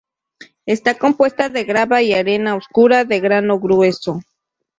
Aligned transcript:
Está 0.65 0.97
compuesta 0.97 1.49
de 1.49 1.63
grava 1.63 2.01
y 2.01 2.13
arena 2.15 2.55
oscura 2.55 3.05
de 3.05 3.19
grano 3.19 3.59
grueso. 3.59 4.19